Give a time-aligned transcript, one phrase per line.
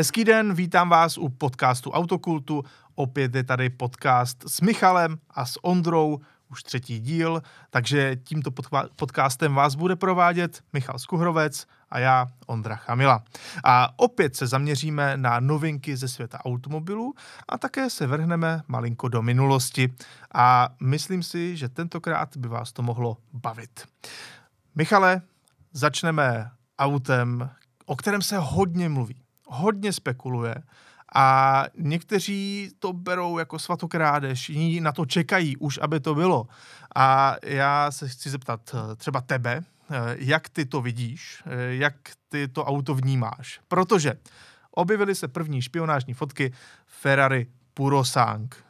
[0.00, 2.64] Hezký den, vítám vás u podcastu Autokultu.
[2.94, 6.18] Opět je tady podcast s Michalem a s Ondrou,
[6.50, 8.50] už třetí díl, takže tímto
[8.96, 13.24] podcastem vás bude provádět Michal Skuhrovec a já, Ondra Chamila.
[13.64, 17.14] A opět se zaměříme na novinky ze světa automobilů
[17.48, 19.92] a také se vrhneme malinko do minulosti.
[20.34, 23.88] A myslím si, že tentokrát by vás to mohlo bavit.
[24.74, 25.22] Michale,
[25.72, 27.50] začneme autem,
[27.86, 30.54] o kterém se hodně mluví hodně spekuluje
[31.14, 36.46] a někteří to berou jako svatokrádež, jiní na to čekají už, aby to bylo.
[36.94, 39.60] A já se chci zeptat eh, třeba tebe,
[39.90, 41.94] eh, jak ty to vidíš, eh, jak
[42.28, 43.60] ty to auto vnímáš.
[43.68, 44.14] Protože
[44.70, 46.52] objevily se první špionážní fotky
[46.86, 48.64] Ferrari Purosang.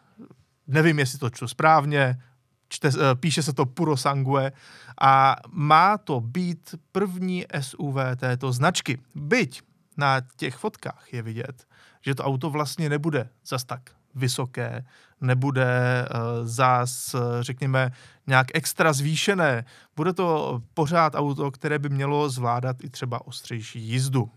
[0.66, 2.23] Nevím, jestli to čtu správně,
[2.69, 4.52] čte, píše se to Purosangue
[5.01, 8.99] a má to být první SUV této značky.
[9.15, 9.63] Byť
[9.96, 11.66] na těch fotkách je vidět,
[12.01, 13.80] že to auto vlastně nebude zas tak
[14.15, 14.85] vysoké,
[15.21, 15.69] nebude
[16.15, 17.91] uh, zas, řekněme,
[18.27, 19.65] nějak extra zvýšené.
[19.97, 24.30] Bude to pořád auto, které by mělo zvládat i třeba ostřejší jízdu.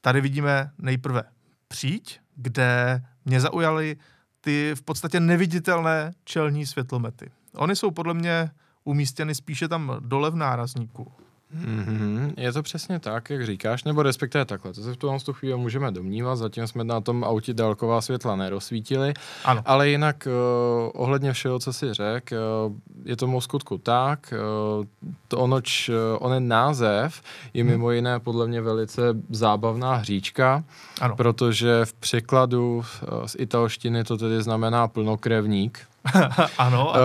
[0.00, 1.22] Tady vidíme nejprve
[1.68, 3.96] příď, kde mě zaujaly
[4.40, 7.30] ty v podstatě neviditelné čelní světlomety.
[7.54, 8.50] Ony jsou podle mě
[8.84, 11.12] umístěny spíše tam dole v nárazníku.
[11.56, 14.72] Mm-hmm, je to přesně tak, jak říkáš, nebo respektive takhle.
[14.72, 19.14] To se v tuhle chvíli můžeme domnívat, zatím jsme na tom autě dálková světla nerozsvítili,
[19.44, 19.62] ano.
[19.64, 22.72] ale jinak uh, ohledně všeho, co si řekl, uh,
[23.04, 24.34] je tomu skutku tak,
[24.78, 24.84] uh,
[25.28, 27.22] to onoč, uh, onen název
[27.54, 27.72] je hmm.
[27.72, 30.64] mimo jiné podle mě velice zábavná hříčka,
[31.00, 31.16] ano.
[31.16, 35.80] protože v překladu uh, z italštiny to tedy znamená plnokrevník,
[36.14, 36.86] ano, ano.
[36.90, 36.96] Uh,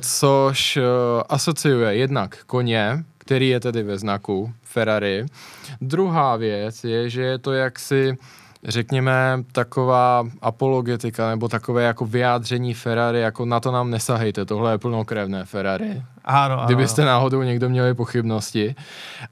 [0.00, 0.82] což uh,
[1.28, 5.26] asociuje jednak koně, který je tedy ve znaku Ferrari.
[5.80, 8.16] Druhá věc je, že je to jaksi
[8.64, 14.78] řekněme, taková apologetika nebo takové jako vyjádření Ferrari, jako na to nám nesahejte, tohle je
[14.78, 16.02] plnokrevné Ferrari.
[16.24, 18.74] Ano, ano, Kdybyste náhodou někdo měli pochybnosti.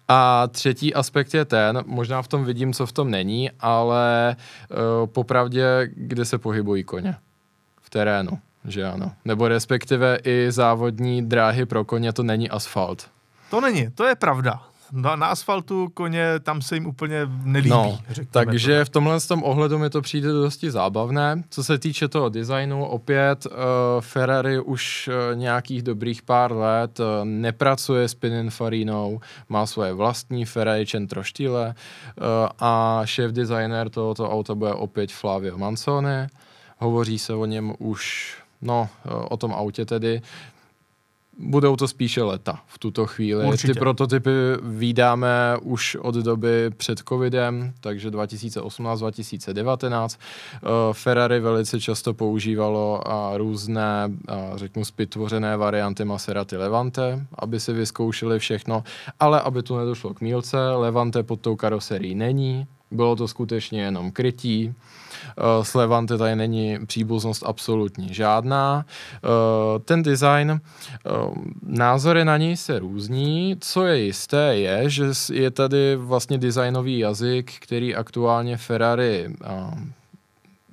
[0.08, 4.36] A třetí aspekt je ten, možná v tom vidím, co v tom není, ale
[4.70, 7.16] uh, popravdě, kde se pohybují koně?
[7.80, 9.12] V terénu, že ano.
[9.24, 13.15] Nebo respektive i závodní dráhy pro koně, to není asfalt.
[13.50, 14.62] To není, to je pravda.
[14.92, 17.70] Na, na asfaltu koně, tam se jim úplně nelíbí.
[17.70, 17.98] No,
[18.30, 18.84] takže to.
[18.84, 21.42] v tomhle tom ohledu mi to přijde dosti zábavné.
[21.50, 23.52] Co se týče toho designu, opět uh,
[24.00, 30.86] Ferrari už uh, nějakých dobrých pár let uh, nepracuje s Pininfarinou, má svoje vlastní Ferrari
[30.86, 32.24] Centro štýle uh,
[32.58, 36.26] a šéf designer tohoto auta bude opět Flavio Manzoni.
[36.78, 40.22] Hovoří se o něm už no, o tom autě tedy,
[41.38, 43.46] budou to spíše leta v tuto chvíli.
[43.46, 43.72] Určitě.
[43.72, 44.30] Ty prototypy
[44.62, 49.82] vydáme už od doby před covidem, takže 2018-2019.
[50.06, 53.00] Uh, eh, Ferrari velice často používalo
[53.36, 58.84] různé, uh, řeknu, zpytvořené varianty Maserati Levante, aby si vyzkoušeli všechno,
[59.20, 64.10] ale aby tu nedošlo k mílce, Levante pod tou karoserií není, bylo to skutečně jenom
[64.10, 64.74] krytí.
[65.58, 68.86] Uh, s Levante tady není příbuznost absolutně žádná.
[69.24, 73.56] Uh, ten design, uh, názory na něj se různí.
[73.60, 79.28] Co je jisté je, že je tady vlastně designový jazyk, který aktuálně Ferrari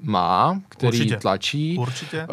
[0.03, 1.18] má, který Určitě.
[1.18, 1.78] tlačí.
[1.80, 2.28] Určitě.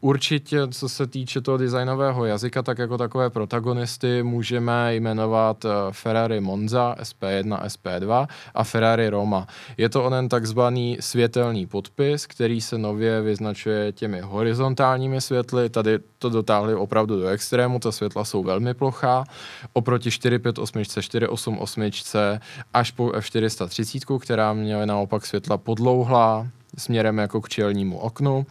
[0.00, 6.40] Určitě, co se týče toho designového jazyka, tak jako takové protagonisty můžeme jmenovat eh, Ferrari
[6.40, 9.46] Monza SP1, SP2 a Ferrari Roma.
[9.76, 15.70] Je to onen takzvaný světelný podpis, který se nově vyznačuje těmi horizontálními světly.
[15.70, 19.24] Tady to dotáhli opravdu do extrému, ta světla jsou velmi plochá.
[19.72, 22.40] Oproti 458, 488
[22.74, 26.46] až po F430, která měla naopak světla podlouhlá,
[26.78, 28.46] směrem jako k čelnímu oknu.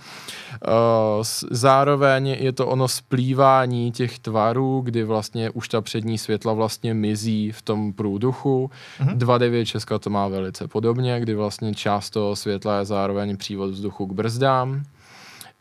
[0.53, 0.59] Eh,
[1.51, 7.51] zároveň je to ono splývání těch tvarů, kdy vlastně už ta přední světla vlastně mizí
[7.51, 8.71] v tom průduchu.
[8.99, 9.17] Mm-hmm.
[9.17, 14.05] 2.9 Česka to má velice podobně, kdy vlastně část toho světla je zároveň přívod vzduchu
[14.05, 14.83] k brzdám.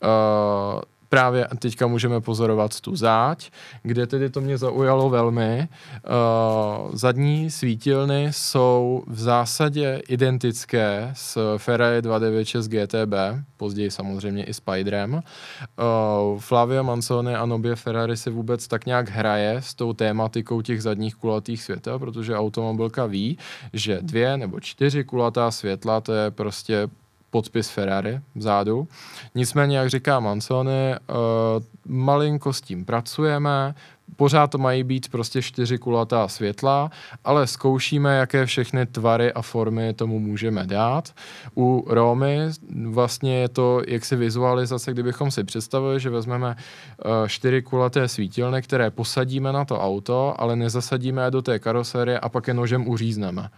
[0.03, 3.51] Uh, právě teďka můžeme pozorovat tu záď,
[3.83, 5.69] kde tedy to mě zaujalo velmi.
[5.69, 13.15] Uh, zadní svítilny jsou v zásadě identické s Ferrari 296 GTB,
[13.57, 15.15] později samozřejmě i Spiderem.
[15.15, 20.83] Uh, Flavio Manzoni a Nobě Ferrari si vůbec tak nějak hraje s tou tématikou těch
[20.83, 23.39] zadních kulatých světel, protože automobilka ví,
[23.73, 26.89] že dvě nebo čtyři kulatá světla to je prostě
[27.31, 28.89] podpis Ferrari vzadu.
[29.35, 33.75] Nicméně, jak říká Mansony, uh, malinko s tím pracujeme,
[34.17, 36.91] pořád to mají být prostě čtyři kulatá světla,
[37.25, 41.13] ale zkoušíme, jaké všechny tvary a formy tomu můžeme dát.
[41.57, 42.39] U Romy
[42.87, 48.91] vlastně je to jaksi vizualizace, kdybychom si představili, že vezmeme uh, čtyři kulaté svítilny, které
[48.91, 53.49] posadíme na to auto, ale nezasadíme je do té karoserie a pak je nožem uřízneme.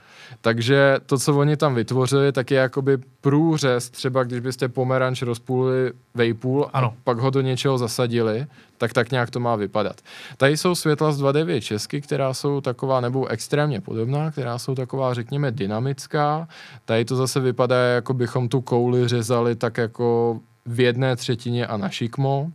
[0.41, 5.93] Takže to, co oni tam vytvořili, tak je jakoby průřez, třeba když byste pomeranč rozpůlili
[6.15, 6.95] vejpůl a Ano.
[7.05, 8.47] pak ho do něčeho zasadili,
[8.81, 10.01] tak tak nějak to má vypadat.
[10.37, 15.15] Tady jsou světla z 2.9 česky, která jsou taková, nebo extrémně podobná, která jsou taková,
[15.15, 16.49] řekněme, dynamická.
[16.85, 21.77] Tady to zase vypadá, jako bychom tu kouli řezali tak jako v jedné třetině a
[21.77, 22.53] na šikmo.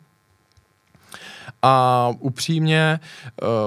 [1.62, 3.00] A upřímně,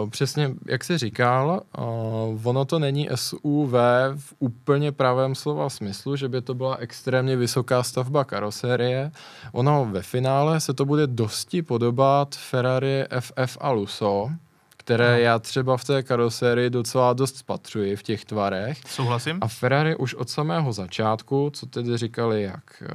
[0.03, 3.73] uh, přesně jak jsi říkal, uh, ono to není SUV
[4.17, 9.11] v úplně pravém slova smyslu, že by to byla extrémně vysoká stavba karosérie.
[9.53, 14.31] Ono ve finále se to bude dosti podobat Ferrari FF a Lusso,
[14.89, 15.19] které Ano.
[15.19, 18.79] já třeba v té karosérii docela dost spatřuji v těch tvarech.
[18.87, 19.39] Souhlasím.
[19.41, 22.87] A Ferrari už od samého začátku, co tedy říkali jak eh,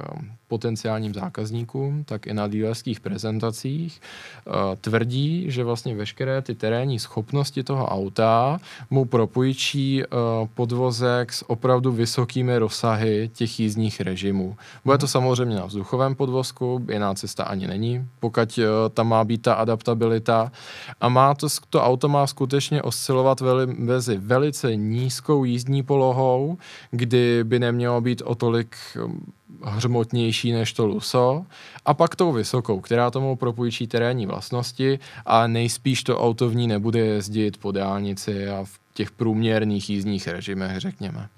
[0.48, 4.50] potenciálním zákazníkům, tak i na dílerských prezentacích, eh,
[4.80, 8.58] tvrdí, že vlastně veškeré ty terénní schopnosti toho auta
[8.90, 10.06] mu propůjčí eh,
[10.54, 14.56] podvozek s opravdu vysokými rozsahy těch jízdních režimů.
[14.84, 18.58] Bude to samozřejmě na vzduchovém podvozku, jiná cesta ani není, pokud
[18.94, 20.52] tam má být ta adaptabilita.
[21.00, 26.58] A má to, to auto má skutečně oscilovat veli, mezi velice nízkou jízdní polohou,
[26.90, 29.32] kdy by nemělo být o tolik hm,
[29.62, 31.46] hřmotnější než to Luso,
[31.84, 36.68] a pak tou vysokou, která tomu propůjčí terénní vlastnosti a nejspíš to auto v ní
[36.68, 41.28] nebude jezdit po dálnici a v těch průměrných jízdních režimech, řekněme.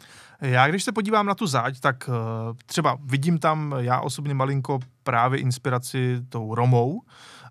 [0.40, 4.78] Já když se podívám na tu záď, tak eh, třeba vidím tam já osobně malinko
[5.02, 7.02] právě inspiraci tou Romou.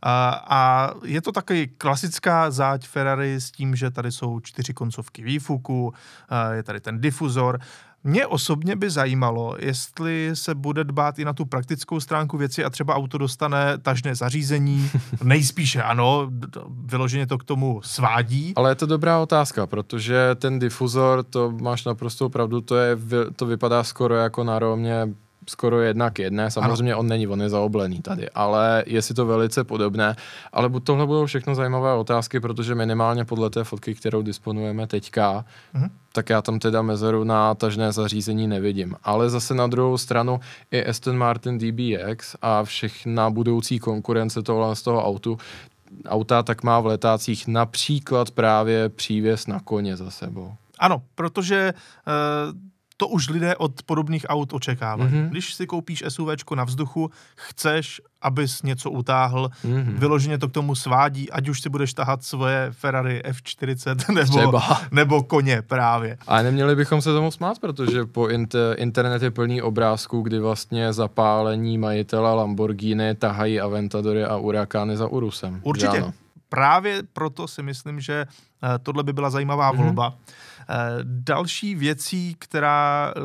[0.07, 5.23] A, a je to taky klasická záď Ferrari s tím, že tady jsou čtyři koncovky
[5.23, 5.93] výfuku,
[6.29, 7.59] eh, je tady ten difuzor.
[8.03, 12.69] Mě osobně by zajímalo, jestli se bude dbát i na tu praktickou stránku věci a
[12.69, 14.91] třeba auto dostane tažné zařízení.
[15.23, 16.31] Nejspíše ano,
[16.85, 18.53] vyloženě to k tomu svádí.
[18.55, 22.97] Ale je to dobrá otázka, protože ten difuzor, to máš naprosto pravdu, to, je,
[23.35, 25.07] to vypadá skoro jako na Romě
[25.49, 26.99] skoro jedna k jedné, samozřejmě ano.
[26.99, 30.15] on není, on je zaoblený tady, ale je si to velice podobné,
[30.53, 35.89] ale tohle budou všechno zajímavé otázky, protože minimálně podle té fotky, kterou disponujeme teďka, Mhm.
[36.13, 38.95] tak já tam teda mezeru na tažné zařízení nevidím.
[39.03, 40.39] Ale zase na druhou stranu
[40.71, 45.37] i Aston Martin DBX a všechna budoucí konkurence tohle z toho autu,
[46.07, 50.51] auta tak má v letácích například právě přívěs na koně za sebou.
[50.79, 51.73] Ano, protože
[52.07, 52.11] eh,
[52.97, 55.11] to už lidé od podobných aut očekávají.
[55.11, 55.21] Mhm.
[55.23, 55.29] Mm-hmm.
[55.29, 59.73] Když si koupíš SUVčko na vzduchu, chceš, abys něco utáhl, Mhm.
[59.75, 59.99] mm-hmm.
[59.99, 64.81] vyloženě to k tomu svádí, ať už si budeš tahat svoje Ferrari F40 nebo, Třeba.
[64.91, 66.17] nebo koně právě.
[66.27, 70.93] A neměli bychom se tomu smát, protože po inter- internet je plný obrázků, kdy vlastně
[70.93, 75.59] zapálení majitela Lamborghini tahají Aventadory a Urakány za Urusem.
[75.63, 75.91] Určitě.
[75.97, 76.13] Že ano?
[76.49, 78.25] Právě proto si myslím, že
[78.63, 79.81] eh, tohle by byla zajímavá Mhm.
[79.81, 79.85] mm-hmm.
[79.85, 80.13] volba.
[80.29, 80.54] Eh,
[81.03, 83.21] Další věcí, která eh,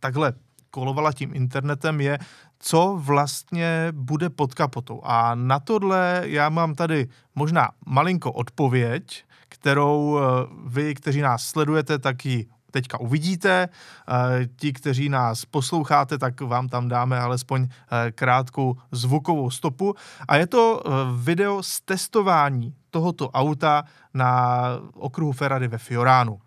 [0.00, 0.32] takhle
[0.70, 2.18] kolovala tím internetem, je,
[2.58, 5.00] co vlastně bude pod kapotou.
[5.04, 10.22] A na tohle já mám tady možná malinko odpověď, kterou eh,
[10.66, 13.68] vy, kteří nás sledujete, tak ji teďka uvidíte.
[13.68, 19.94] Eh, Ti, kteří nás posloucháte, tak vám tam dáme alespoň eh, krátkou zvukovou stopu.
[20.28, 20.90] A je to eh,
[21.22, 24.62] video z testování tohoto auta na
[24.94, 26.40] okruhu Ferrari ve Fioránu.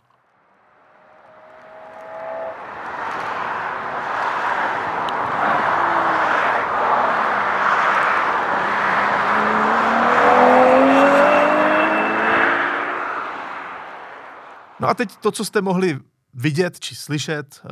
[14.94, 16.00] A teď to, co jste mohli
[16.34, 17.70] vidět či slyšet, eh,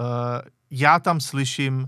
[0.72, 1.88] já tam slyším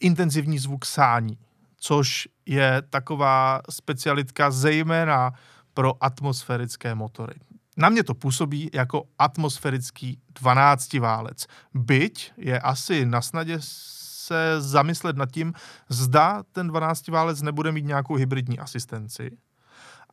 [0.00, 1.38] intenzivní zvuk sání,
[1.76, 5.32] což je taková specialitka zejména
[5.74, 7.34] pro atmosférické motory.
[7.76, 11.46] Na mě to působí jako atmosférický 12 válec.
[11.74, 15.52] Byť je asi na snadě se zamyslet nad tím,
[15.88, 19.30] zda ten 12 válec nebude mít nějakou hybridní asistenci.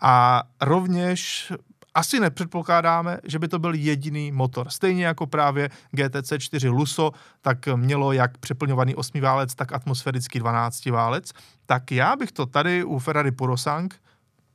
[0.01, 1.53] A rovněž
[1.95, 4.69] asi nepředpokládáme, že by to byl jediný motor.
[4.69, 7.11] Stejně jako právě GTC 4 Luso,
[7.41, 11.31] tak mělo jak přeplňovaný 8 válec, tak atmosférický 12 válec.
[11.65, 13.95] Tak já bych to tady u Ferrari Purosang,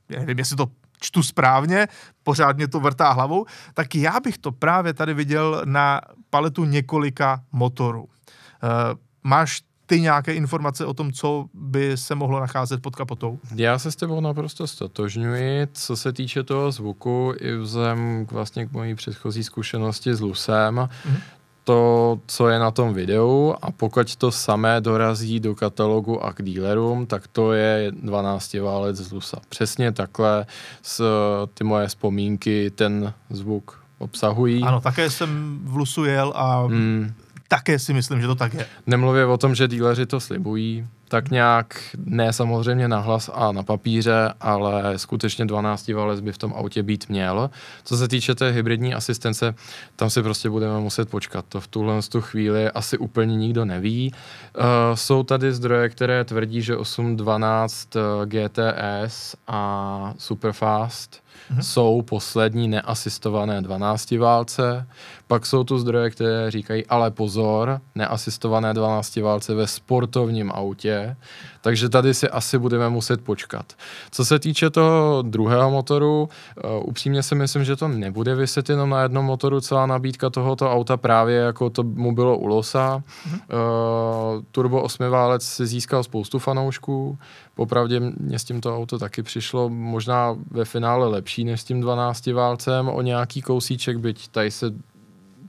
[0.09, 0.67] já nevím, jestli to
[1.01, 1.87] čtu správně,
[2.23, 8.03] pořádně to vrtá hlavou, tak já bych to právě tady viděl na paletu několika motorů.
[8.03, 8.09] Uh,
[9.23, 13.39] máš ty nějaké informace o tom, co by se mohlo nacházet pod kapotou?
[13.55, 15.67] Já se s tebou naprosto stotožňuji.
[15.73, 20.75] Co se týče toho zvuku, i vzem k vlastně k mojí předchozí zkušenosti s Lusem,
[20.75, 21.21] mm-hmm
[21.63, 26.41] to, co je na tom videu a pokud to samé dorazí do katalogu a k
[26.41, 29.37] dealerům, tak to je 12 válec z Lusa.
[29.49, 30.45] Přesně takhle
[30.81, 31.03] s,
[31.53, 34.63] ty moje vzpomínky ten zvuk obsahují.
[34.63, 37.13] Ano, také jsem v Lusu jel a hmm.
[37.51, 38.65] Také si myslím, že to tak je.
[38.87, 43.63] Nemluvě o tom, že díleři to slibují, tak nějak, ne samozřejmě na hlas a na
[43.63, 47.49] papíře, ale skutečně 12 válec by v tom autě být měl.
[47.83, 49.55] Co se týče té hybridní asistence,
[49.95, 51.45] tam si prostě budeme muset počkat.
[51.49, 54.11] To v tuhle tu chvíli asi úplně nikdo neví.
[54.11, 54.63] Uh,
[54.95, 61.59] jsou tady zdroje, které tvrdí, že 812 eh, GTS a Superfast mm-hmm.
[61.59, 64.87] jsou poslední neasistované 12 válce.
[65.31, 71.15] Pak jsou tu zdroje, které říkají, ale pozor, neasistované 12 válce ve sportovním autě,
[71.61, 73.73] takže tady si asi budeme muset počkat.
[74.11, 76.29] Co se týče toho druhého motoru,
[76.63, 80.71] uh, upřímně si myslím, že to nebude vyset jenom na jednom motoru celá nabídka tohoto
[80.71, 83.03] auta právě jako to mu bylo u Losa.
[83.03, 84.43] Mm-hmm.
[84.51, 87.17] Turbo 8 válec si získal spoustu fanoušků,
[87.55, 92.27] popravdě mě s tímto auto taky přišlo možná ve finále lepší než s tím 12
[92.27, 94.73] válcem o nějaký kousíček, byť tady se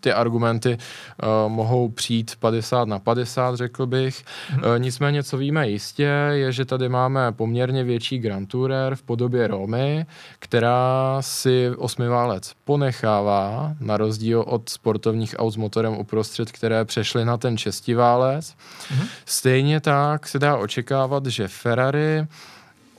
[0.02, 0.78] ty argumenty
[1.22, 4.24] uh, mohou přijít 50 na 50, řekl bych.
[4.48, 4.64] Hmm.
[4.64, 9.46] Uh, nicméně, co víme jistě, je, že tady máme poměrně větší Grand Tourer v podobě
[9.46, 10.06] Romy,
[10.38, 17.36] která si osmiválec ponechává, na rozdíl od sportovních aut s motorem uprostřed, které přešly na
[17.36, 18.54] ten čestiválec.
[18.88, 19.06] Hmm.
[19.26, 22.26] Stejně tak se dá očekávat, že Ferrari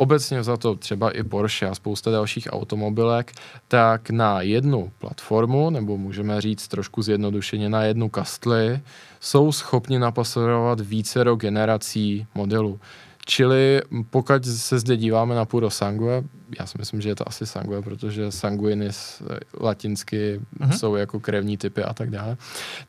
[0.03, 3.31] obecně za to třeba i Porsche a spousta dalších automobilek,
[3.67, 8.79] tak na jednu platformu, nebo můžeme říct trošku zjednodušeně na jednu kastli,
[9.19, 12.79] jsou schopni napasovat více generací modelů.
[13.25, 16.23] Čili pokud se zde díváme na puro sangue,
[16.59, 20.77] já si myslím, že je to asi sangue, protože sanguinis eh, latinsky mm-hmm.
[20.77, 22.37] jsou jako krevní typy a tak dále.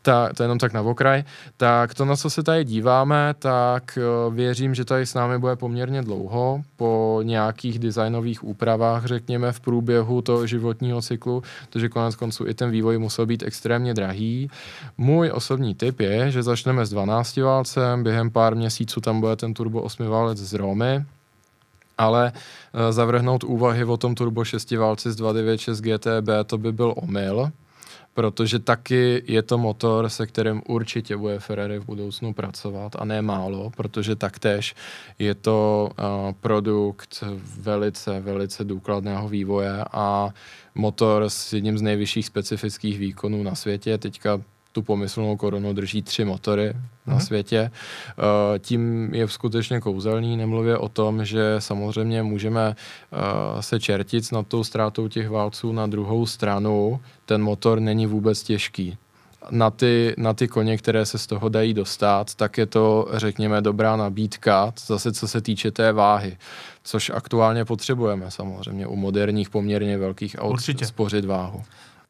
[0.02, 1.25] Ta, to je jenom tak na okraj.
[1.56, 5.56] Tak to, na co se tady díváme, tak eh, věřím, že tady s námi bude
[5.56, 12.47] poměrně dlouho, po nějakých designových úpravách, řekněme, v průběhu toho životního cyklu, protože konec konců
[12.47, 14.50] i ten vývoj musel být extrémně drahý.
[14.99, 19.54] Můj osobní tip je, že začneme s 12 válcem, během pár měsíců tam bude ten
[19.54, 21.04] turbo 8 válec z Romy,
[21.98, 26.94] ale uh, zavrhnout úvahy o tom turbo 6 válci z 296 GTB, to by byl
[26.96, 27.50] omyl,
[28.14, 33.22] protože taky je to motor, se kterým určitě bude Ferrari v budoucnu pracovat a ne
[33.22, 34.74] málo, protože taktéž
[35.18, 37.24] je to uh, produkt
[37.60, 40.34] velice, velice důkladného vývoje a
[40.74, 43.98] motor s jedním z nejvyšších specifických výkonů na světě.
[43.98, 44.40] Teďka
[44.75, 47.07] tu pomyslnou korunu drží tři motory mm-hmm.
[47.07, 47.25] na mhm.
[47.25, 47.71] světě.
[48.19, 54.47] Uh, tím je skutečně kouzelný, nemluvě o tom, že samozřejmě můžeme uh, se čertit nad
[54.47, 57.00] tou ztrátou těch válců na druhou stranu.
[57.26, 58.99] Ten motor není vůbec těžký
[59.50, 63.61] na ty, na ty koně, které se z toho dají dostat, tak je to, řekněme,
[63.61, 66.37] dobrá nabídka, zase co se týče té váhy,
[66.85, 70.87] což aktuálně potřebujeme samozřejmě u moderních poměrně velkých aut Určitě.
[70.87, 71.62] spořit váhu.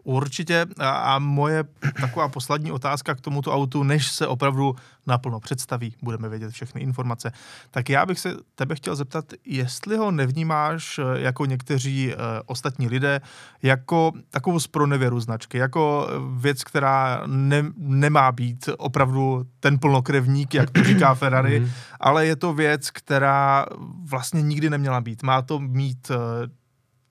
[0.04, 0.66] Určitě.
[0.80, 1.64] A moje
[2.00, 7.32] taková poslední otázka k tomuto autu, než se opravdu naplno představí, budeme vědět všechny informace,
[7.70, 12.88] tak já bych se tebe chtěl zeptat, jestli ho nevnímáš eh, jako někteří uh, ostatní
[12.88, 13.20] lidé,
[13.62, 20.84] jako takovou spronevěru značky, jako věc, která ne, nemá být opravdu ten plnokrevník, jak to
[20.84, 21.70] říká Ferrari, mhm.
[22.00, 23.66] ale je to věc, která
[24.10, 25.22] vlastně nikdy neměla být.
[25.22, 26.16] Má to mít uh,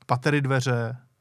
[0.05, 1.12] patery dveře, Eh,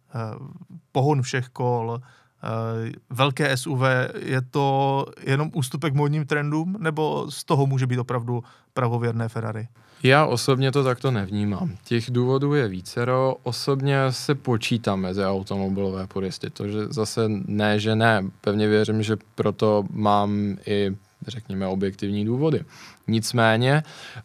[0.93, 3.83] pohon všech kol, eh, velké SUV,
[4.19, 9.69] je to jenom ústupek modním trendům, nebo z toho může být opravdu pravověrné Ferrari?
[10.03, 11.77] Já osobně to takto nevnímám.
[11.85, 13.37] Těch důvodů je vícero.
[13.43, 16.51] Osobně se počítám mezi automobilové puristy.
[16.51, 18.25] To, že zase ne, že ne.
[18.41, 22.65] Pevně věřím, že proto mám i řekněme, objektivní důvody.
[23.07, 24.23] Nicméně eh,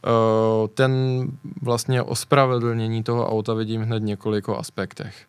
[0.74, 0.92] ten
[1.62, 5.28] vlastně ospravedlnění toho auta vidím hned několiko aspektech.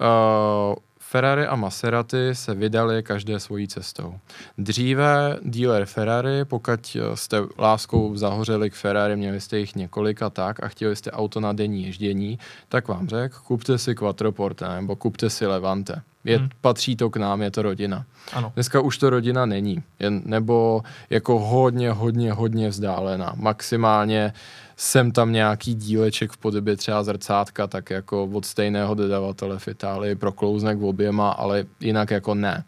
[0.00, 0.76] Uh,
[1.10, 4.14] Ferrari a Maserati se vydali každé svojí cestou.
[4.58, 10.68] Dříve dealer Ferrari, pokud jste láskou zahořeli k Ferrari, měli jste jich několika tak a
[10.68, 12.38] chtěli jste auto na denní ježdění,
[12.68, 16.02] tak vám řekl, kupte si Quattroporte nebo kupte si Levante.
[16.24, 16.48] Je, hmm.
[16.60, 18.04] Patří to k nám, je to rodina.
[18.32, 18.52] Ano.
[18.54, 23.32] Dneska už to rodina není, jen, nebo jako hodně, hodně, hodně vzdálená.
[23.36, 24.32] Maximálně
[24.76, 30.14] sem tam nějaký díleček v podobě třeba zrcátka, tak jako od stejného dodavatele v Itálii,
[30.14, 32.64] proklouznek v oběma, ale jinak jako ne.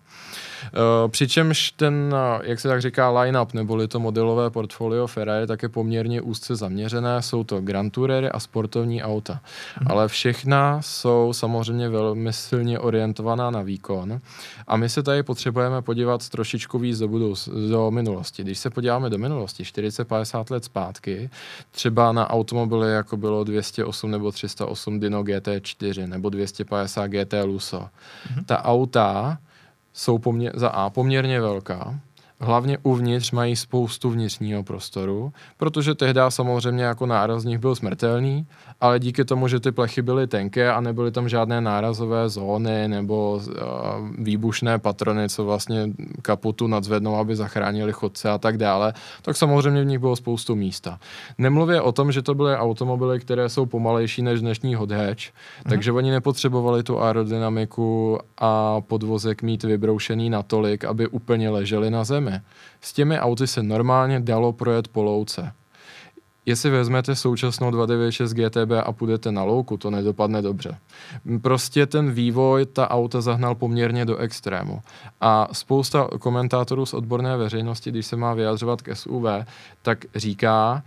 [1.09, 6.23] Přičemž ten, jak se tak říká, line-up, neboli to modelové portfolio Ferrari, tak je poměrně
[6.23, 7.23] úzce zaměřené.
[7.23, 9.41] Jsou to Grand Tourery a sportovní auta.
[9.75, 9.91] Hmm.
[9.91, 14.21] Ale všechna jsou samozřejmě velmi silně orientovaná na výkon.
[14.67, 18.43] A my se tady potřebujeme podívat trošičku víc do, budouc- do minulosti.
[18.43, 21.31] Když se podíváme do minulosti, 40-50 let zpátky,
[21.71, 27.81] třeba na automobily, jako bylo 208 nebo 308 Dino GT4 nebo 250 GT Luso.
[27.81, 28.45] Mm-hmm.
[28.47, 29.39] Ta auta
[29.99, 32.01] jsou poměr, za A poměrně velká,
[32.41, 38.47] Hlavně uvnitř mají spoustu vnitřního prostoru, protože tehdy samozřejmě jako nárazník byl smrtelný,
[38.81, 43.35] ale díky tomu, že ty plechy byly tenké a nebyly tam žádné nárazové zóny nebo
[43.35, 43.53] uh,
[44.19, 45.91] výbušné patrony, co vlastně
[46.23, 48.93] kaputu nadzvednou, aby zachránili chodce a tak dále,
[49.23, 50.99] tak samozřejmě v nich bylo spoustu místa.
[51.39, 55.69] Nemluvě o tom, že to byly automobily, které jsou pomalejší než dnešní hot hatch, mm.
[55.69, 62.28] takže oni nepotřebovali tu aerodynamiku a podvozek mít vybroušený natolik, aby úplně leželi na zemi
[62.29, 62.41] zemi.
[62.81, 65.53] S těmi auty se normálně dalo projet po louce.
[66.47, 70.79] Jestli vezmete současnou 296 GTB a půjdete na louku, to nedopadne dobře.
[71.43, 74.81] Prostě ten vývoj ta auta zahnal poměrně do extrému.
[75.21, 79.25] A spousta komentátorů z odborné veřejnosti, když se má vyjadřovat k SUV,
[79.83, 80.83] tak říká,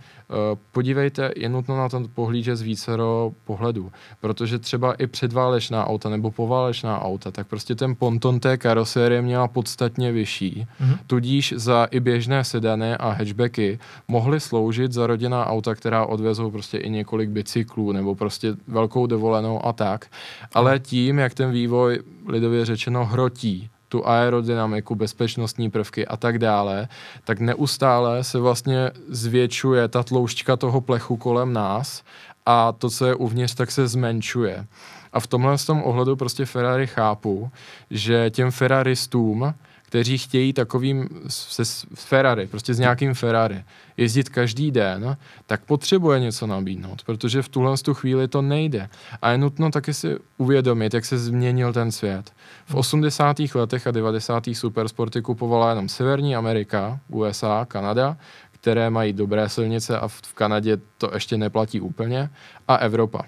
[0.72, 6.30] podívejte, je nutno na to pohlížet z vícero pohledů, protože třeba i předválečná auta nebo
[6.30, 10.98] poválečná auta, tak prostě ten ponton té karosérie měla podstatně vyšší, mm-hmm.
[11.06, 16.78] tudíž za i běžné sedany a hatchbacky mohly sloužit za rodinná auta, která odvezou prostě
[16.78, 20.06] i několik bicyklů nebo prostě velkou dovolenou a tak,
[20.54, 26.88] ale tím, jak ten vývoj lidově řečeno hrotí tu aerodynamiku, bezpečnostní prvky a tak dále,
[27.24, 32.02] tak neustále se vlastně zvětšuje ta tloušťka toho plechu kolem nás
[32.46, 34.66] a to, co je uvnitř, tak se zmenšuje.
[35.12, 37.50] A v tomhle tom ohledu prostě Ferrari chápu,
[37.90, 39.54] že těm Ferraristům
[39.92, 41.62] kteří chtějí takovým se
[41.94, 43.64] Ferrari, prostě s nějakým Ferrari,
[43.96, 48.88] jezdit každý den, tak potřebuje něco nabídnout, protože v tuhle tu chvíli to nejde.
[49.22, 52.32] A je nutno taky si uvědomit, jak se změnil ten svět.
[52.66, 53.36] V 80.
[53.54, 54.44] letech a 90.
[54.52, 58.16] supersporty kupovala jenom Severní Amerika, USA, Kanada,
[58.52, 62.30] které mají dobré silnice a v Kanadě to ještě neplatí úplně,
[62.68, 63.22] a Evropa.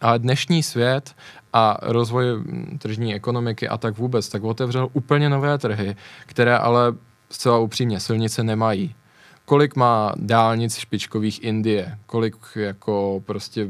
[0.00, 1.14] Ale dnešní svět
[1.56, 2.24] a rozvoj
[2.78, 6.94] tržní ekonomiky a tak vůbec, tak otevřel úplně nové trhy, které ale
[7.30, 8.94] zcela upřímně silnice nemají
[9.46, 13.68] kolik má dálnic špičkových Indie, kolik jako prostě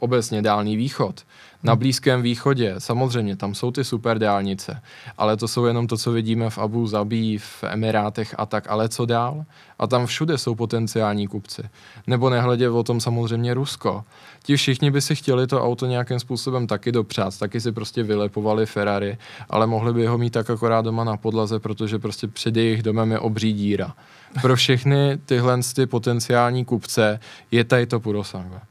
[0.00, 1.22] obecně dálný východ.
[1.62, 1.76] Na.
[1.76, 4.82] Blízkém východě, samozřejmě, tam jsou ty super dálnice,
[5.18, 8.88] ale to jsou jenom to, co vidíme v Abu Zabí, v Emirátech a tak, ale
[8.88, 9.44] co dál?
[9.78, 11.62] A tam všude jsou potenciální kupci.
[12.06, 14.04] Nebo nehledě o tom samozřejmě Rusko.
[14.42, 18.66] Ti všichni by si chtěli to auto nějakým způsobem taky dopřát, taky si prostě vylepovali
[18.66, 19.18] Ferrari,
[19.50, 23.12] ale mohli by ho mít tak akorát doma na podlaze, protože prostě před jejich domem
[23.12, 23.94] je obří díra
[24.42, 28.62] pro všechny tyhle ty potenciální kupce je tady to Purosanga.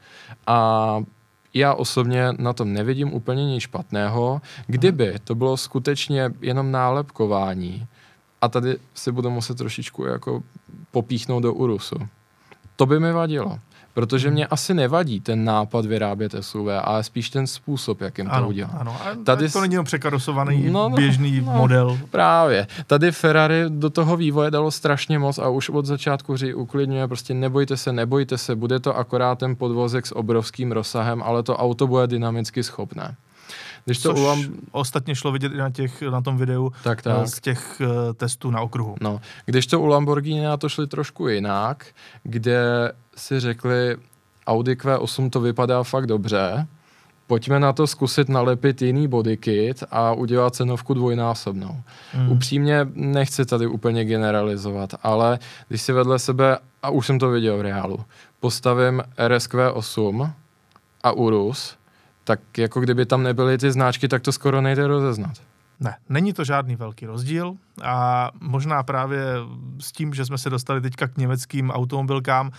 [0.46, 1.00] A
[1.54, 7.86] já osobně na tom nevidím úplně nic špatného, kdyby to bylo skutečně jenom nálepkování
[8.40, 10.42] a tady si budu muset trošičku jako
[10.90, 11.96] popíchnout do Urusu.
[12.76, 13.58] To by mi vadilo.
[13.98, 18.42] Protože mě asi nevadí ten nápad vyrábět SUV, ale spíš ten způsob, jak jim ano,
[18.42, 18.70] to udělá.
[18.78, 21.98] Ano, a Tady to není jenom překarosovaný no, no, běžný no, model.
[22.10, 22.66] Právě.
[22.86, 27.34] Tady Ferrari do toho vývoje dalo strašně moc a už od začátku ří uklidňuje, prostě
[27.34, 31.86] nebojte se, nebojte se, bude to akorát ten podvozek s obrovským rozsahem, ale to auto
[31.86, 33.16] bude dynamicky schopné.
[33.88, 37.28] Když to Což ostatně šlo vidět i na, těch, na tom videu tak, tak.
[37.28, 38.96] z těch uh, testů na okruhu.
[39.00, 41.86] No, když to u Lamborghini na to šli trošku jinak,
[42.22, 43.96] kde si řekli,
[44.46, 46.66] Audi Q8 to vypadá fakt dobře,
[47.26, 51.80] pojďme na to zkusit nalepit jiný bodykit a udělat cenovku dvojnásobnou.
[52.12, 52.32] Hmm.
[52.32, 57.58] Upřímně nechci tady úplně generalizovat, ale když si vedle sebe, a už jsem to viděl
[57.58, 58.00] v reálu,
[58.40, 60.32] postavím RSQ8
[61.02, 61.78] a Urus,
[62.28, 65.32] tak jako kdyby tam nebyly ty značky, tak to skoro nejde rozeznat.
[65.80, 69.22] Ne, není to žádný velký rozdíl a možná právě
[69.80, 72.50] s tím, že jsme se dostali teďka k německým automobilkám,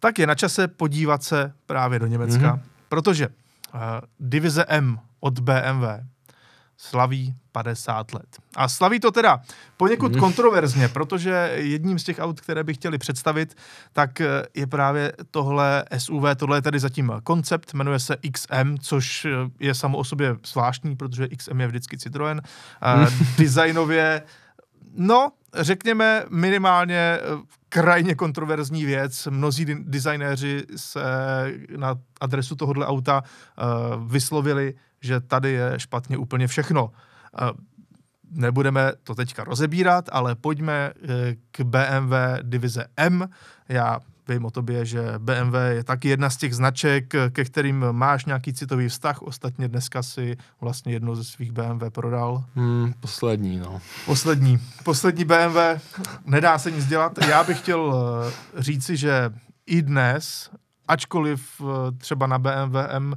[0.00, 2.60] tak je na čase podívat se právě do Německa, mm-hmm.
[2.88, 3.80] protože uh,
[4.20, 5.84] divize M od BMW
[6.80, 8.36] slaví 50 let.
[8.56, 9.40] A slaví to teda
[9.76, 10.20] poněkud mm.
[10.20, 13.56] kontroverzně, protože jedním z těch aut, které by chtěli představit,
[13.92, 19.24] tak eh, je právě tohle SUV, tohle je tady zatím koncept, jmenuje se XM, což
[19.24, 22.42] eh, je samo o sobě zvláštní, protože XM je vždycky Citroen.
[22.96, 23.26] Mm.
[23.38, 24.22] Designově,
[24.94, 27.18] no, řekněme minimálně
[27.68, 29.28] krajně kontroverzní věc.
[29.30, 31.00] Mnozí designéři se
[31.76, 36.84] na adresu tohohle auta uh, vyslovili, že tady je špatně úplně všechno.
[36.84, 37.50] Uh,
[38.30, 43.28] nebudeme to teďka rozebírat, ale pojďme eh, k BMW divize M.
[43.68, 48.24] Já vím o tobě, že BMW je taky jedna z těch značek, ke kterým máš
[48.24, 49.22] nějaký citový vztah.
[49.22, 52.44] Ostatně dneska si vlastně jedno ze svých BMW prodal.
[52.54, 53.80] Hmm, poslední, no.
[54.06, 54.58] Poslední.
[54.84, 55.58] Poslední BMW.
[56.24, 57.12] Nedá se nic dělat.
[57.28, 57.94] Já bych chtěl
[58.56, 59.30] eh, říci, že
[59.66, 60.50] i dnes
[60.88, 63.14] ačkoliv eh, třeba na BMW M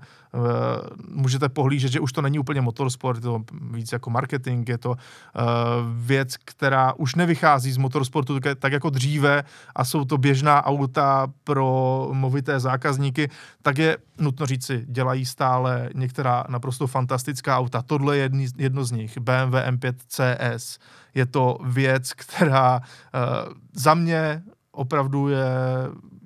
[1.07, 4.95] můžete pohlížet, že už to není úplně motorsport, je to víc jako marketing, je to
[4.95, 5.41] eh,
[5.95, 9.43] věc, která už nevychází z motorsportu tak jako dříve
[9.75, 13.29] a jsou to běžná auta pro movité zákazníky,
[13.61, 17.81] tak je nutno říci, dělají stále některá naprosto fantastická auta.
[17.81, 20.79] Tohle je jedno z nich, BMW M5 CS.
[21.15, 22.81] Je to věc, která
[23.73, 25.45] za mě opravdu je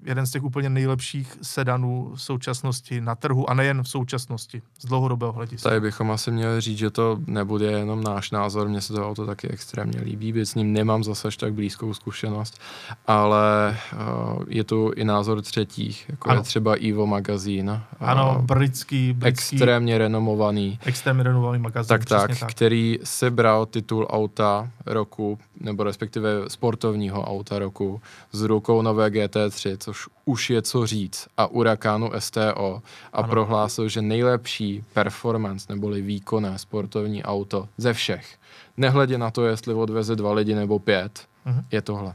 [0.05, 4.85] jeden z těch úplně nejlepších sedanů v současnosti na trhu a nejen v současnosti, z
[4.85, 5.69] dlouhodobého hlediska.
[5.69, 9.25] Tady bychom asi měli říct, že to nebude jenom náš názor, mně se to auto
[9.25, 12.59] taky extrémně líbí, byť s ním nemám zase tak blízkou zkušenost,
[13.07, 16.39] ale uh, je tu i názor třetích, jako ano.
[16.39, 17.69] je třeba Evo magazín.
[17.69, 19.55] Uh, ano, britský, britský.
[19.55, 20.79] Extrémně renomovaný.
[20.85, 27.59] Extrémně renomovaný magazín, tak, tak, tak, který sebral titul auta roku, nebo respektive sportovního auta
[27.59, 32.81] roku s rukou nové GT3, což což už je co říct, a Urakánu STO
[33.13, 33.27] a ano.
[33.27, 38.37] prohlásil, že nejlepší performance neboli výkonné sportovní auto ze všech,
[38.77, 41.63] nehledě na to, jestli odveze dva lidi nebo pět, uh-huh.
[41.71, 42.13] je tohle.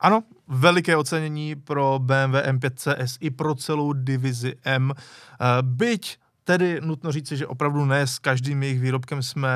[0.00, 4.92] Ano, veliké ocenění pro BMW M5 CS i pro celou divizi M.
[4.94, 9.50] Eh, byť Tedy nutno říci, že opravdu ne s každým jejich výrobkem jsme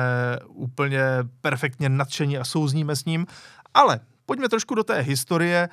[0.47, 1.01] úplně
[1.41, 3.25] perfektně nadšení a souzníme s ním,
[3.73, 5.69] ale pojďme trošku do té historie.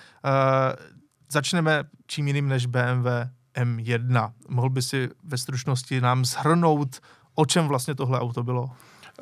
[1.33, 3.07] Začneme čím jiným než BMW
[3.55, 4.33] M1.
[4.49, 7.01] Mohl by si ve stručnosti nám shrnout,
[7.35, 8.71] o čem vlastně tohle auto bylo?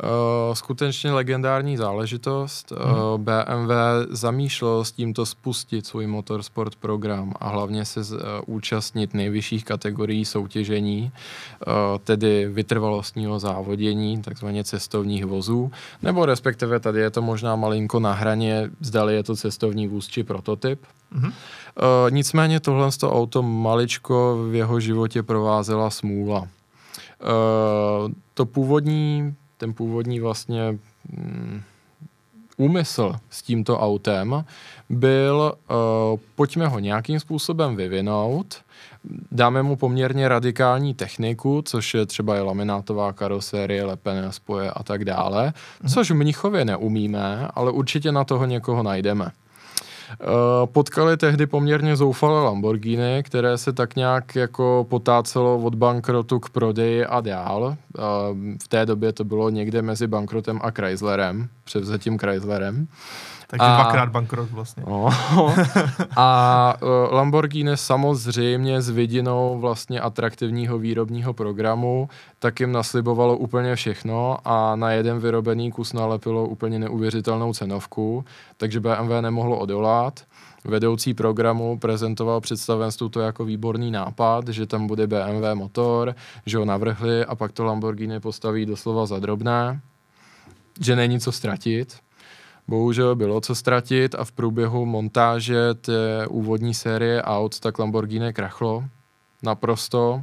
[0.03, 2.73] Uh, skutečně legendární záležitost.
[2.73, 3.03] Uh, hmm.
[3.03, 3.73] uh, BMW
[4.11, 8.07] zamýšlel s tímto spustit svůj motorsport program a hlavně se uh,
[8.47, 11.13] účastnit nejvyšších kategorií soutěžení,
[12.05, 15.71] tedy vytrvalostního závodění, takzvaně cestovních vozů,
[16.03, 20.25] nebo respektive tady je to možná malinko na hraně, zdali je to cestovní vůz či
[20.25, 20.81] prototyp.
[21.13, 21.33] Hmm.
[22.11, 26.49] Nicméně tohle to auto maličko v jeho životě provázela smůla.
[28.35, 30.79] To původní ten původní vlastně
[31.12, 31.62] mm,
[32.57, 34.44] úmysl s tímto autem
[34.88, 38.57] byl, uh, pojďme ho nějakým způsobem vyvinout,
[39.33, 45.05] dáme mu poměrně radikální techniku, což je třeba je laminátová karosérie, lepené spoje a tak
[45.05, 45.92] dále, mhm.
[45.92, 49.31] což v Mnichově neumíme, ale určitě na toho někoho najdeme.
[50.12, 50.16] Eh,
[50.66, 57.07] potkali tehdy poměrně zoufalé Lamborghini, které se tak nějak jako potácelo od bankrotu k prodeji
[57.07, 57.77] a dál.
[57.77, 58.03] Eh,
[58.62, 62.88] v té době to bylo někde mezi bankrotem a Chryslerem, převzetím Chryslerem.
[63.50, 64.83] Takže a, dvakrát bankrot vlastně.
[64.87, 65.09] No,
[66.16, 74.38] a uh, Lamborghini samozřejmě s vidinou vlastně atraktivního výrobního programu tak jim naslibovalo úplně všechno
[74.44, 78.24] a na jeden vyrobený kus nalepilo úplně neuvěřitelnou cenovku,
[78.57, 80.20] takže BMW nemohlo odolat.
[80.64, 86.14] Vedoucí programu prezentoval představenstvu to jako výborný nápad, že tam bude BMW motor,
[86.46, 89.81] že ho navrhli a pak to Lamborghini postaví doslova za drobné,
[90.81, 91.97] že není co ztratit
[92.69, 98.85] bohužel bylo co ztratit a v průběhu montáže té úvodní série aut tak Lamborghini krachlo
[99.43, 100.23] naprosto.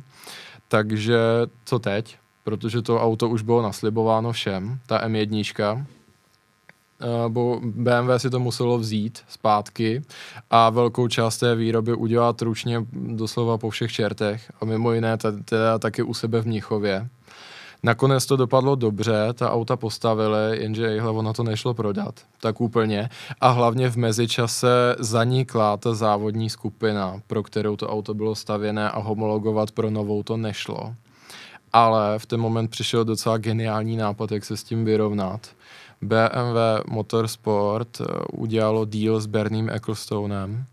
[0.68, 1.20] Takže
[1.65, 2.18] co teď?
[2.44, 5.86] Protože to auto už bylo naslibováno všem, ta M1,
[7.28, 10.02] bo BMW si to muselo vzít zpátky
[10.50, 15.80] a velkou část té výroby udělat ručně doslova po všech čertech a mimo jiné teda
[15.80, 17.10] taky u sebe v Mnichově.
[17.86, 23.10] Nakonec to dopadlo dobře, ta auta postavili, jenže jihle ono to nešlo prodat, tak úplně.
[23.41, 29.00] A hlavně v mezičase zanikla ta závodní skupina, pro kterou to auto bylo stavěné a
[29.00, 30.95] homologovat pro novou to nešlo.
[31.74, 35.48] Ale v ten moment přišel docela geniální nápad, jak se s tím vyrovnat.
[36.02, 40.65] BMW Motorsport eh, udělalo deal s Berním Ecclestonem,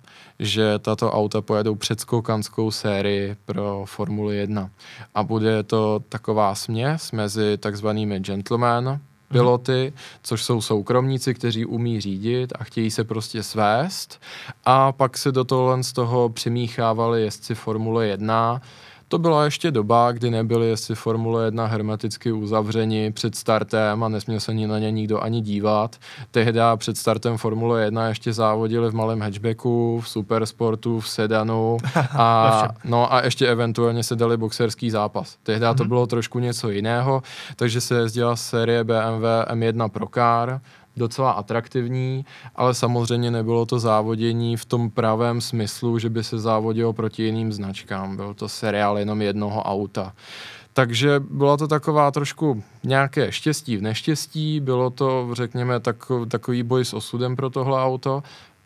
[0.42, 4.70] že tato auta pojedou předskoukanskou sérii pro Formuli 1.
[5.14, 12.52] A bude to taková směs mezi takzvanými gentleman piloty, což jsou soukromníci, kteří umí řídit
[12.58, 14.20] a chtějí se prostě svést.
[14.64, 18.60] A pak se do tohle z toho přimíchávali jezdci Formule 1,
[19.12, 24.40] To byla ještě doba, kdy nebyly jestli Formule 1 hermeticky uzavřeni před startem a nesměl
[24.40, 25.96] se ni na ně nikdo ani dívat.
[26.30, 31.76] Tehdy před startem Formule 1 ještě závodili v malém hatchbacku, v supersportu, v sedanu
[32.18, 35.36] a, no a ještě eventuálně se dali boxerský zápas.
[35.42, 35.74] Tehdy mm-hmm.
[35.74, 35.88] to mhm.
[35.88, 37.22] bylo trošku něco jiného,
[37.56, 40.60] takže se jezdila série BMW M1 Pro Car,
[40.96, 42.24] docela atraktivní,
[42.56, 47.52] ale samozřejmě nebylo to závodění v tom pravém smyslu, že by se závodilo proti jiným
[47.52, 48.16] značkám.
[48.16, 50.12] Byl to seriál jenom jednoho auta.
[50.72, 55.80] Takže byla to taková trošku nějaké štěstí v neštěstí, bylo to, řekněme,
[56.28, 58.22] takový boj s osudem pro tohle auto,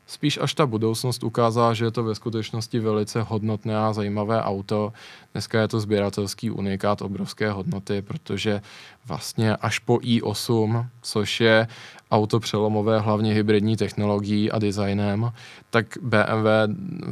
[0.07, 4.93] Spíš až ta budoucnost ukázala, že je to ve skutečnosti velice hodnotné a zajímavé auto.
[5.33, 8.63] Dneska je to sběratelský unikát obrovské hodnoty, protože
[9.07, 11.69] vlastně až po i8, což je
[12.11, 15.33] auto přelomové hlavně hybridní technologií a designem,
[15.71, 16.47] tak BMW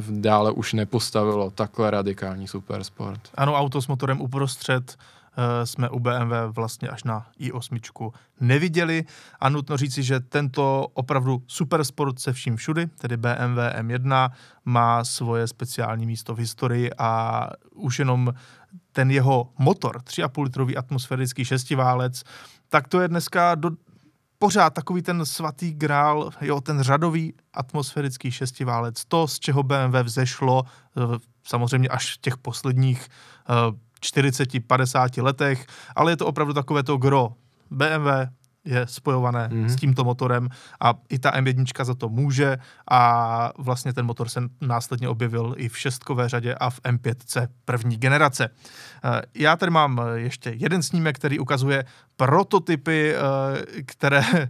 [0.09, 3.21] dále už nepostavilo takhle radikální supersport.
[3.35, 4.97] Ano, auto s motorem uprostřed,
[5.63, 9.03] jsme u BMW vlastně až na i8 neviděli.
[9.39, 14.31] A nutno říci, že tento opravdu supersport se vším všudy, tedy BMW M1,
[14.65, 18.33] má svoje speciální místo v historii a už jenom
[18.91, 22.23] ten jeho motor, 3,5 litrový atmosférický šestiválec,
[22.69, 23.71] tak to je dneska do,
[24.39, 30.63] pořád takový ten svatý grál, jo, ten řadový atmosférický šestiválec, to, z čeho BMW vzešlo,
[30.65, 31.01] eh,
[31.43, 33.07] samozřejmě až v těch posledních
[33.49, 33.53] eh,
[34.01, 37.33] 40-50 letech, ale je to opravdu takové to gro.
[37.71, 38.09] BMW
[38.65, 39.69] je spojované mm-hmm.
[39.69, 40.49] s tímto motorem
[40.81, 42.57] a i ta M1 za to může
[42.91, 47.97] a vlastně ten motor se následně objevil i v šestkové řadě a v M5C první
[47.97, 48.49] generace.
[48.49, 51.85] Eh, já tady mám ještě jeden snímek, který ukazuje
[52.17, 54.49] prototypy, eh, které eh,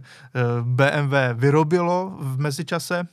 [0.62, 3.08] BMW vyrobilo v mezičase.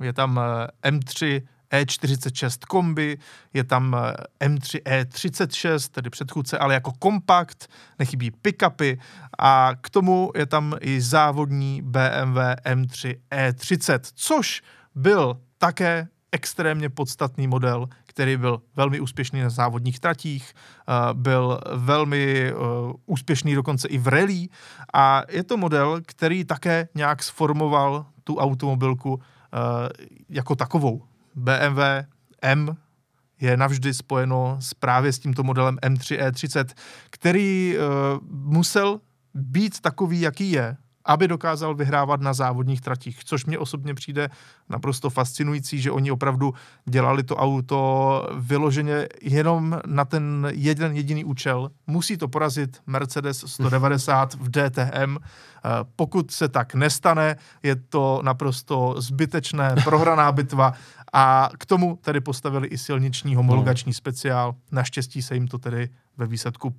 [0.00, 0.40] Je tam
[0.82, 1.42] M3
[1.72, 3.18] E46 kombi,
[3.54, 3.96] je tam
[4.40, 8.98] M3 E36, tedy předchůdce, ale jako kompakt, nechybí pick-upy
[9.38, 14.62] a k tomu je tam i závodní BMW M3 E30, což
[14.94, 22.50] byl také extrémně podstatný model, který byl velmi úspěšný na závodních tratích, eh, byl velmi
[22.50, 22.54] eh,
[23.06, 24.48] úspěšný dokonce i v rally
[24.94, 29.88] a je to model, který také nějak sformoval tu automobilku eh,
[30.28, 31.02] jako takovou.
[31.36, 31.80] BMW
[32.42, 32.76] M
[33.40, 36.66] je navždy spojeno s právě s tímto modelem M3 E30,
[37.10, 37.84] který uh,
[38.30, 39.00] musel
[39.34, 44.28] být takový, jaký je, aby dokázal vyhrávat na závodních tratích, což mě osobně přijde
[44.68, 51.70] naprosto fascinující, že oni opravdu dělali to auto vyloženě jenom na ten jeden jediný účel.
[51.86, 55.16] Musí to porazit Mercedes 190 v DTM.
[55.16, 60.72] Eh, pokud se tak nestane, je to naprosto zbytečné, prohraná bitva
[61.12, 63.94] a k tomu tedy postavili i silniční homologační no.
[63.94, 64.54] speciál.
[64.72, 66.74] Naštěstí se jim to tedy ve výsledku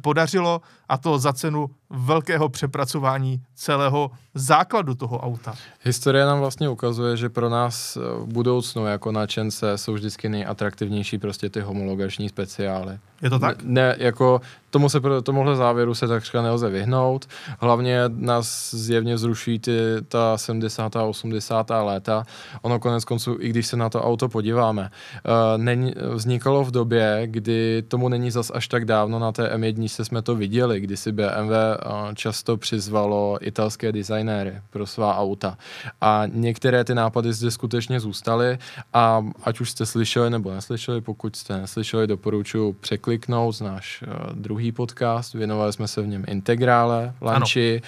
[0.00, 5.54] podařilo a to za cenu velkého přepracování celého základu toho auta.
[5.82, 11.18] Historie nám vlastně ukazuje, že pro nás eh, v budoucnu jako načence jsou vždycky nejatraktivnější
[11.18, 12.98] prostě ty homologační speciály.
[13.22, 13.62] Je to tak?
[13.62, 17.26] Ne, jako tomu se, tomuhle závěru se takřka nelze vyhnout.
[17.58, 19.78] Hlavně nás zjevně zruší ty,
[20.08, 20.96] ta 70.
[20.96, 21.70] a 80.
[21.70, 22.24] léta.
[22.62, 27.22] Ono konec konců, i když se na to auto podíváme, uh, není, vznikalo v době,
[27.24, 31.12] kdy tomu není zas až tak dávno na té M1 jsme to viděli, kdy si
[31.12, 35.58] BMW uh, často přizvalo italské designéry pro svá auta.
[36.00, 38.58] A některé ty nápady zde skutečně zůstaly
[38.92, 42.72] a ať už jste slyšeli nebo neslyšeli, pokud jste neslyšeli, doporučuji
[43.08, 47.82] překliknout náš uh, druhý podcast, věnovali jsme se v něm integrále, lanči,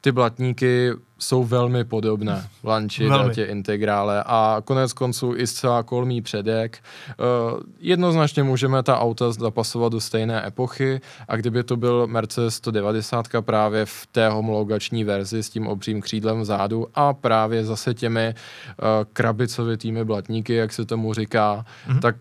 [0.00, 4.22] ty blatníky jsou velmi podobné, lanči, datě, integrále.
[4.26, 6.78] A konec konců i zcela kolmý předek.
[7.08, 11.00] Uh, jednoznačně můžeme ta auta zapasovat do stejné epochy.
[11.28, 16.40] A kdyby to byl Mercedes 190 právě v té homologační verzi s tím obřím křídlem
[16.40, 22.00] vzadu a právě zase těmi uh, krabicovitými blatníky, jak se tomu říká, mm-hmm.
[22.00, 22.16] tak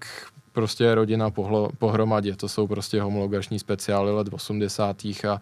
[0.55, 2.35] prostě rodina pohlo, pohromadě.
[2.35, 5.05] To jsou prostě homologační speciály let 80.
[5.05, 5.39] a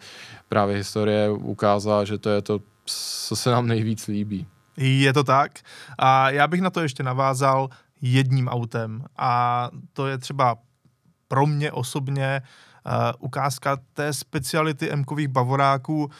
[0.48, 4.46] právě historie ukázala, že to je to, co se nám nejvíc líbí.
[4.76, 5.52] Je to tak.
[5.98, 7.68] A já bych na to ještě navázal
[8.00, 9.04] jedním autem.
[9.16, 10.56] A to je třeba
[11.28, 12.42] pro mě osobně
[12.86, 16.10] uh, ukázka té speciality M-kových bavoráků uh,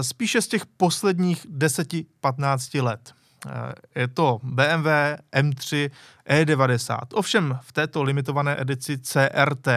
[0.00, 3.14] spíše z těch posledních 10-15 let.
[3.46, 4.88] Eh, je to BMW
[5.32, 5.90] M3
[6.28, 6.98] E90.
[7.14, 9.68] Ovšem v této limitované edici CRT,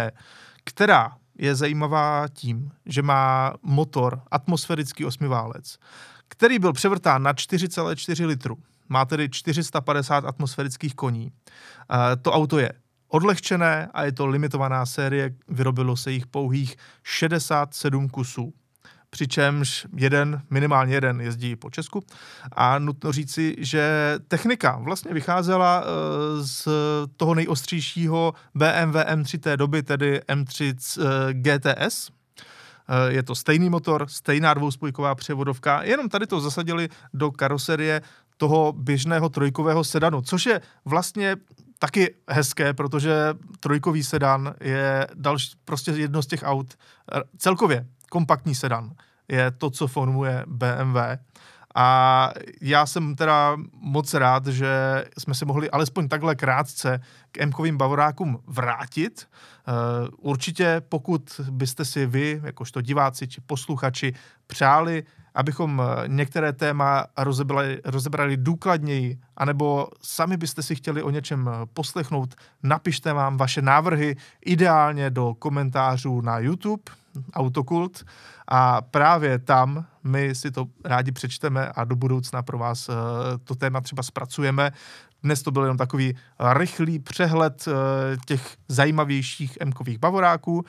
[0.63, 5.77] která je zajímavá tím, že má motor atmosférický osmiválec,
[6.27, 8.57] který byl převrtán na 4,4 litru.
[8.89, 11.31] Má tedy 450 atmosférických koní.
[11.31, 12.71] Eh, to auto je
[13.07, 18.53] odlehčené a je to limitovaná série, vyrobilo se jich pouhých 67 kusů
[19.09, 22.03] přičemž jeden, minimálně jeden jezdí po Česku.
[22.51, 25.87] A nutno říci, že technika vlastně vycházela eh,
[26.43, 26.67] z
[27.17, 34.05] toho nejostřejšího BMW M3 té doby, tedy M3 eh, GTS, eh, je to stejný motor,
[34.09, 38.01] stejná dvouspojková převodovka, jenom tady to zasadili do karoserie
[38.37, 41.35] toho běžného trojkového sedanu, což je vlastně
[41.79, 46.73] taky hezké, protože trojkový sedan je další, prostě jedno z těch aut,
[47.37, 48.91] celkově kompaktní sedan
[49.27, 50.97] je to, co formuje BMW.
[51.75, 57.77] A já jsem teda moc rád, že jsme se mohli alespoň takhle krátce k Mkovým
[57.77, 59.27] bavorákům vrátit.
[59.67, 64.13] Uh, určitě, pokud byste si vy, jakožto diváci či posluchači,
[64.47, 65.03] přáli,
[65.35, 73.13] abychom některé téma rozebrali, rozebrali důkladněji, anebo sami byste si chtěli o něčem poslechnout, napište
[73.13, 74.15] vám vaše návrhy
[74.45, 76.83] ideálně do komentářů na YouTube,
[77.33, 78.03] Autokult,
[78.47, 82.95] a právě tam my si to rádi přečteme a do budoucna pro vás uh,
[83.43, 84.71] to téma třeba zpracujeme.
[85.23, 86.15] Dnes to byl jenom takový
[86.53, 87.73] rychlý přehled uh,
[88.25, 90.53] těch zajímavějších Mkových bavoráků.
[90.53, 90.63] Uh,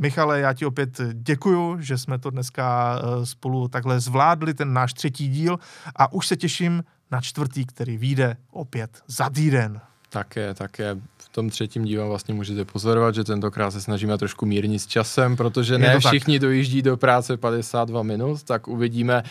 [0.00, 5.28] Michale, já ti opět děkuju, že jsme to dneska spolu takhle zvládli, ten náš třetí
[5.28, 5.58] díl
[5.96, 9.80] a už se těším na čtvrtý, který vyjde opět za týden.
[10.14, 10.96] Také, také.
[11.16, 15.36] V tom třetím dílu vlastně můžete pozorovat, že tentokrát se snažíme trošku mírnit s časem,
[15.36, 16.42] protože ne všichni tak.
[16.42, 19.22] dojíždí do práce 52 minut, tak uvidíme,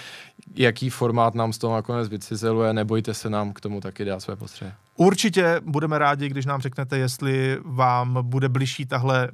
[0.56, 2.74] jaký formát nám z toho nakonec vycizeluje.
[2.74, 4.74] Nebojte se nám k tomu taky dát své postřeje.
[4.96, 9.30] Určitě budeme rádi, když nám řeknete, jestli vám bude bližší tahle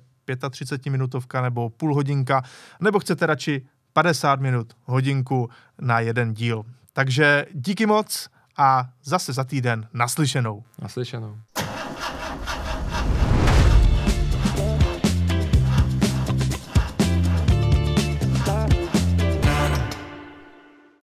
[0.49, 2.43] 35 minutovka nebo půl hodinka,
[2.81, 5.49] nebo chcete radši 50 minut, hodinku
[5.81, 6.63] na jeden díl.
[6.93, 10.63] Takže díky moc a zase za týden naslyšenou.
[10.81, 11.37] Naslyšenou.